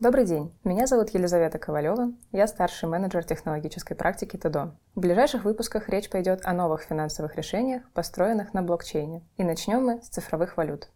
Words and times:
Добрый 0.00 0.26
день, 0.26 0.56
меня 0.62 0.86
зовут 0.86 1.10
Елизавета 1.10 1.58
Ковалева, 1.58 2.12
я 2.30 2.46
старший 2.46 2.88
менеджер 2.88 3.24
технологической 3.24 3.96
практики 3.96 4.36
ТДО. 4.36 4.76
В 4.94 5.00
ближайших 5.00 5.42
выпусках 5.42 5.88
речь 5.88 6.08
пойдет 6.08 6.42
о 6.44 6.52
новых 6.52 6.82
финансовых 6.82 7.34
решениях, 7.34 7.82
построенных 7.94 8.54
на 8.54 8.62
блокчейне. 8.62 9.26
И 9.38 9.42
начнем 9.42 9.84
мы 9.84 10.00
с 10.00 10.06
цифровых 10.06 10.56
валют. 10.56 10.88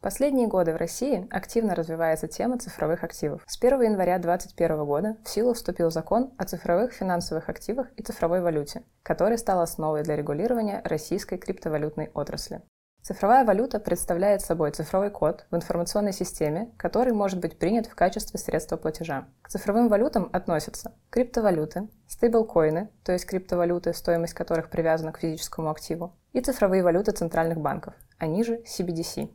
Последние 0.00 0.46
годы 0.46 0.72
в 0.72 0.76
России 0.76 1.26
активно 1.32 1.74
развивается 1.74 2.28
тема 2.28 2.58
цифровых 2.58 3.02
активов. 3.02 3.42
С 3.44 3.58
1 3.60 3.82
января 3.82 4.18
2021 4.18 4.84
года 4.84 5.16
в 5.24 5.28
силу 5.28 5.54
вступил 5.54 5.90
закон 5.90 6.32
о 6.38 6.44
цифровых 6.44 6.92
финансовых 6.92 7.48
активах 7.48 7.88
и 7.96 8.04
цифровой 8.04 8.40
валюте, 8.40 8.84
который 9.02 9.36
стал 9.36 9.62
основой 9.62 10.04
для 10.04 10.14
регулирования 10.14 10.80
российской 10.84 11.38
криптовалютной 11.38 12.12
отрасли. 12.14 12.62
Цифровая 13.02 13.46
валюта 13.46 13.80
представляет 13.80 14.42
собой 14.42 14.72
цифровой 14.72 15.10
код 15.10 15.46
в 15.50 15.56
информационной 15.56 16.12
системе, 16.12 16.70
который 16.76 17.14
может 17.14 17.40
быть 17.40 17.58
принят 17.58 17.86
в 17.86 17.94
качестве 17.94 18.38
средства 18.38 18.76
платежа. 18.76 19.26
К 19.40 19.48
цифровым 19.48 19.88
валютам 19.88 20.28
относятся 20.34 20.92
криптовалюты, 21.08 21.88
стейблкоины, 22.06 22.90
то 23.02 23.12
есть 23.12 23.24
криптовалюты, 23.24 23.94
стоимость 23.94 24.34
которых 24.34 24.68
привязана 24.68 25.12
к 25.12 25.18
физическому 25.18 25.70
активу, 25.70 26.14
и 26.34 26.40
цифровые 26.42 26.82
валюты 26.82 27.12
центральных 27.12 27.58
банков, 27.58 27.94
они 28.18 28.44
же 28.44 28.60
CBDC. 28.66 29.30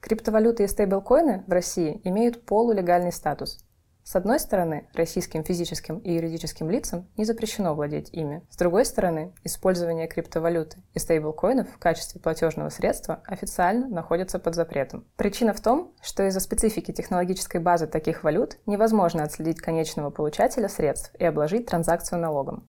Криптовалюты 0.00 0.64
и 0.64 0.68
стейблкоины 0.68 1.44
в 1.46 1.52
России 1.52 2.00
имеют 2.02 2.44
полулегальный 2.44 3.12
статус, 3.12 3.64
с 4.08 4.16
одной 4.16 4.40
стороны, 4.40 4.88
российским 4.94 5.44
физическим 5.44 5.98
и 5.98 6.14
юридическим 6.14 6.70
лицам 6.70 7.06
не 7.18 7.26
запрещено 7.26 7.74
владеть 7.74 8.08
ими. 8.14 8.42
С 8.48 8.56
другой 8.56 8.86
стороны, 8.86 9.34
использование 9.44 10.08
криптовалюты 10.08 10.78
и 10.94 10.98
стейблкоинов 10.98 11.68
в 11.68 11.78
качестве 11.78 12.18
платежного 12.18 12.70
средства 12.70 13.20
официально 13.26 13.86
находится 13.86 14.38
под 14.38 14.54
запретом. 14.54 15.04
Причина 15.16 15.52
в 15.52 15.60
том, 15.60 15.92
что 16.00 16.26
из-за 16.26 16.40
специфики 16.40 16.90
технологической 16.90 17.60
базы 17.60 17.86
таких 17.86 18.24
валют 18.24 18.56
невозможно 18.64 19.24
отследить 19.24 19.60
конечного 19.60 20.08
получателя 20.08 20.70
средств 20.70 21.12
и 21.18 21.26
обложить 21.26 21.66
транзакцию 21.66 22.18
налогом. 22.18 22.66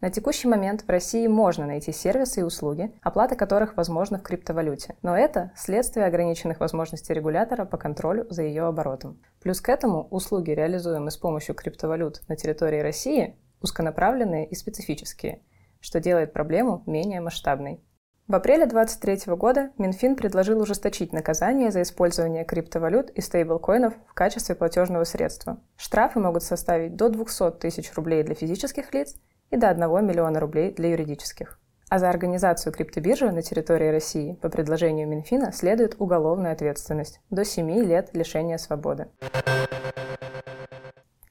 На 0.00 0.10
текущий 0.10 0.48
момент 0.48 0.82
в 0.82 0.88
России 0.90 1.26
можно 1.26 1.64
найти 1.66 1.90
сервисы 1.90 2.40
и 2.40 2.42
услуги, 2.42 2.92
оплата 3.00 3.36
которых 3.36 3.76
возможна 3.76 4.18
в 4.18 4.22
криптовалюте, 4.22 4.96
но 5.00 5.16
это 5.16 5.50
следствие 5.56 6.04
ограниченных 6.04 6.60
возможностей 6.60 7.14
регулятора 7.14 7.64
по 7.64 7.78
контролю 7.78 8.26
за 8.28 8.42
ее 8.42 8.64
оборотом. 8.64 9.18
Плюс 9.40 9.62
к 9.62 9.68
этому 9.70 10.06
услуги, 10.10 10.50
реализуемые 10.50 11.10
с 11.10 11.16
помощью 11.16 11.54
криптовалют 11.54 12.20
на 12.28 12.36
территории 12.36 12.80
России, 12.80 13.38
узконаправленные 13.62 14.46
и 14.46 14.54
специфические, 14.54 15.40
что 15.80 16.00
делает 16.00 16.34
проблему 16.34 16.82
менее 16.84 17.22
масштабной. 17.22 17.82
В 18.26 18.34
апреле 18.34 18.66
2023 18.66 19.34
года 19.36 19.70
Минфин 19.76 20.16
предложил 20.16 20.60
ужесточить 20.60 21.12
наказание 21.12 21.70
за 21.70 21.82
использование 21.82 22.44
криптовалют 22.44 23.10
и 23.10 23.20
стейблкоинов 23.20 23.94
в 24.06 24.14
качестве 24.14 24.54
платежного 24.54 25.04
средства. 25.04 25.60
Штрафы 25.76 26.20
могут 26.20 26.42
составить 26.42 26.96
до 26.96 27.10
200 27.10 27.52
тысяч 27.52 27.92
рублей 27.94 28.22
для 28.22 28.34
физических 28.34 28.92
лиц 28.94 29.16
и 29.54 29.56
до 29.56 29.68
1 29.68 30.04
миллиона 30.04 30.40
рублей 30.40 30.72
для 30.72 30.90
юридических. 30.90 31.60
А 31.88 32.00
за 32.00 32.10
организацию 32.10 32.72
криптобиржи 32.72 33.30
на 33.30 33.40
территории 33.40 33.88
России 33.88 34.34
по 34.42 34.48
предложению 34.48 35.06
Минфина 35.06 35.52
следует 35.52 35.94
уголовная 36.00 36.52
ответственность 36.52 37.20
до 37.30 37.44
7 37.44 37.70
лет 37.84 38.10
лишения 38.14 38.58
свободы. 38.58 39.06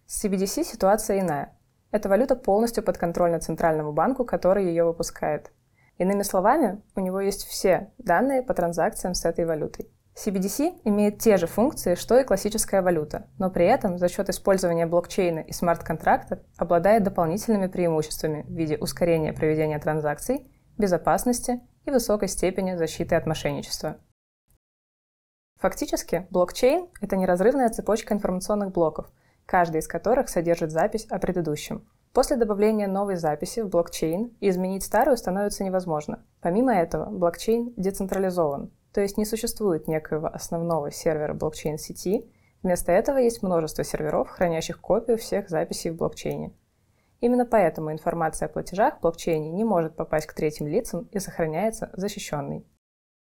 С 0.06 0.24
CBDC 0.24 0.64
ситуация 0.64 1.20
иная. 1.20 1.58
Эта 1.92 2.08
валюта 2.08 2.38
полностью 2.38 2.82
подконтрольна 2.82 3.42
Центральному 3.42 3.92
банку, 3.92 4.24
который 4.24 4.68
ее 4.68 4.86
выпускает. 4.86 5.52
Иными 5.98 6.22
словами, 6.22 6.82
у 6.96 7.02
него 7.02 7.20
есть 7.20 7.46
все 7.46 7.92
данные 7.98 8.42
по 8.42 8.54
транзакциям 8.54 9.16
с 9.16 9.26
этой 9.26 9.46
валютой. 9.46 9.92
CBDC 10.16 10.82
имеет 10.84 11.20
те 11.20 11.38
же 11.38 11.48
функции, 11.48 11.96
что 11.96 12.20
и 12.20 12.24
классическая 12.24 12.84
валюта, 12.84 13.28
но 13.40 13.50
при 13.50 13.66
этом 13.66 13.98
за 13.98 14.10
счет 14.10 14.30
использования 14.30 14.86
блокчейна 14.86 15.40
и 15.40 15.54
смарт-контрактов 15.54 16.40
обладает 16.56 17.04
дополнительными 17.04 17.68
преимуществами 17.68 18.44
в 18.44 18.52
виде 18.52 18.78
ускорения 18.78 19.34
проведения 19.34 19.80
транзакций, 19.80 20.52
безопасности 20.78 21.62
и 21.86 21.92
высокой 21.92 22.28
степени 22.28 22.76
защиты 22.76 23.16
от 23.16 23.26
мошенничества. 23.26 23.98
Фактически, 25.60 26.28
блокчейн– 26.30 26.90
это 27.02 27.16
неразрывная 27.16 27.70
цепочка 27.70 28.14
информационных 28.14 28.72
блоков, 28.72 29.12
каждый 29.46 29.80
из 29.80 29.88
которых 29.88 30.30
содержит 30.30 30.72
запись 30.72 31.08
о 31.10 31.18
предыдущем. 31.18 31.88
После 32.12 32.36
добавления 32.36 32.88
новой 32.88 33.16
записи 33.16 33.62
в 33.62 33.70
блокчейн 33.70 34.38
изменить 34.40 34.84
старую 34.84 35.18
становится 35.18 35.64
невозможно. 35.64 36.24
Помимо 36.42 36.76
этого, 36.76 37.10
блокчейн 37.10 37.74
децентрализован, 37.76 38.72
то 38.94 39.02
есть 39.02 39.18
не 39.18 39.26
существует 39.26 39.88
некоего 39.88 40.28
основного 40.28 40.92
сервера 40.92 41.34
блокчейн-сети, 41.34 42.30
вместо 42.62 42.92
этого 42.92 43.18
есть 43.18 43.42
множество 43.42 43.84
серверов, 43.84 44.30
хранящих 44.30 44.80
копию 44.80 45.18
всех 45.18 45.50
записей 45.50 45.90
в 45.90 45.96
блокчейне. 45.96 46.54
Именно 47.20 47.46
поэтому 47.46 47.92
информация 47.92 48.48
о 48.48 48.50
платежах 48.50 48.98
в 48.98 49.02
блокчейне 49.02 49.52
не 49.52 49.64
может 49.64 49.96
попасть 49.96 50.28
к 50.28 50.34
третьим 50.34 50.68
лицам 50.68 51.08
и 51.12 51.20
сохраняется 51.20 51.90
защищенной. 51.94 52.66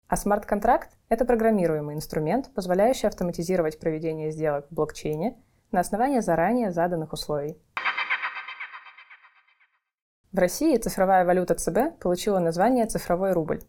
А 0.07 0.17
смарт-контракт– 0.17 0.97
это 1.09 1.25
программируемый 1.25 1.95
инструмент, 1.95 2.51
позволяющий 2.53 3.07
автоматизировать 3.07 3.79
проведение 3.79 4.31
сделок 4.31 4.67
в 4.69 4.73
блокчейне 4.75 5.41
на 5.71 5.79
основании 5.79 6.19
заранее 6.19 6.71
заданных 6.71 7.13
условий. 7.13 7.57
В 10.31 10.37
России 10.39 10.75
цифровая 10.77 11.25
валюта 11.25 11.55
ЦБ 11.55 11.99
получила 11.99 12.39
название 12.39 12.87
«цифровой 12.87 13.31
рубль». 13.31 13.61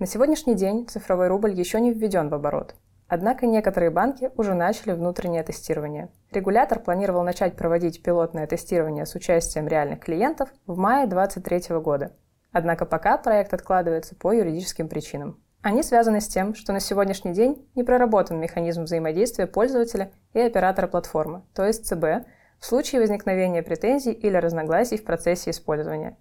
На 0.00 0.06
сегодняшний 0.06 0.56
день 0.56 0.88
цифровой 0.88 1.28
рубль 1.28 1.52
еще 1.52 1.80
не 1.80 1.92
введен 1.92 2.28
в 2.28 2.34
оборот. 2.34 2.74
Однако 3.06 3.46
некоторые 3.46 3.90
банки 3.90 4.32
уже 4.36 4.54
начали 4.54 4.90
внутреннее 4.90 5.44
тестирование. 5.44 6.10
Регулятор 6.32 6.80
планировал 6.80 7.22
начать 7.22 7.54
проводить 7.54 8.02
пилотное 8.02 8.48
тестирование 8.48 9.06
с 9.06 9.14
участием 9.14 9.68
реальных 9.68 10.00
клиентов 10.00 10.48
в 10.66 10.76
мае 10.76 11.06
2023 11.06 11.76
года. 11.78 12.16
Однако 12.50 12.86
пока 12.86 13.18
проект 13.18 13.54
откладывается 13.54 14.16
по 14.16 14.32
юридическим 14.32 14.88
причинам. 14.88 15.40
Они 15.62 15.84
связаны 15.84 16.20
с 16.20 16.26
тем, 16.26 16.56
что 16.56 16.72
на 16.72 16.80
сегодняшний 16.80 17.32
день 17.32 17.64
не 17.76 17.84
проработан 17.84 18.40
механизм 18.40 18.82
взаимодействия 18.82 19.46
пользователя 19.46 20.10
и 20.32 20.40
оператора 20.40 20.88
платформы, 20.88 21.44
то 21.54 21.64
есть 21.64 21.86
ЦБ, 21.86 22.26
в 22.58 22.66
случае 22.66 23.00
возникновения 23.00 23.62
претензий 23.62 24.12
или 24.12 24.36
разногласий 24.36 24.98
в 24.98 25.04
процессе 25.04 25.50
использования. 25.50 26.16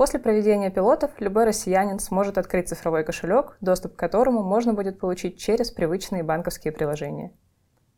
После 0.00 0.18
проведения 0.18 0.70
пилотов 0.70 1.10
любой 1.18 1.44
россиянин 1.44 1.98
сможет 1.98 2.38
открыть 2.38 2.70
цифровой 2.70 3.04
кошелек, 3.04 3.58
доступ 3.60 3.96
к 3.96 3.98
которому 3.98 4.42
можно 4.42 4.72
будет 4.72 4.98
получить 4.98 5.38
через 5.38 5.70
привычные 5.70 6.22
банковские 6.22 6.72
приложения. 6.72 7.34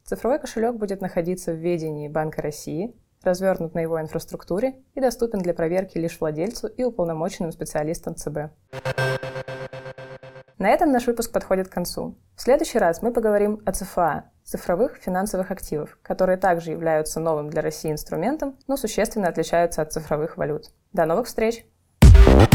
Цифровой 0.03 0.41
кошелек 0.41 0.75
будет 0.75 1.01
находиться 1.01 1.53
в 1.53 1.59
ведении 1.59 2.09
Банка 2.09 2.43
России, 2.43 2.93
развернут 3.23 3.75
на 3.75 3.79
его 3.79 4.01
инфраструктуре 4.01 4.83
и 4.97 5.01
доступен 5.01 5.39
для 5.39 5.55
проверки 5.55 5.97
лишь 5.97 6.21
владельцу 6.21 6.67
и 6.67 6.83
уполномоченным 6.83 7.53
специалистам 7.53 8.17
ЦБ. 8.17 8.51
На 10.59 10.71
этом 10.71 10.91
наш 10.91 11.07
выпуск 11.07 11.31
подходит 11.31 11.69
к 11.69 11.73
концу. 11.73 12.19
В 12.35 12.43
следующий 12.43 12.81
раз 12.81 13.03
мы 13.03 13.13
поговорим 13.13 13.63
о 13.65 13.71
ЦФА– 13.71 14.25
цифровых 14.43 14.97
финансовых 14.97 15.53
активов, 15.53 15.97
которые 16.03 16.37
также 16.37 16.73
являются 16.73 17.21
новым 17.21 17.49
для 17.49 17.63
России 17.63 17.93
инструментом, 17.93 18.59
но 18.67 18.77
существенно 18.77 19.29
отличаются 19.29 19.83
от 19.83 19.93
цифровых 19.93 20.37
валют. 20.37 20.73
До 20.93 21.07
новых 21.07 21.29
встреч! 21.29 21.65
Mm-hmm. 22.15 22.52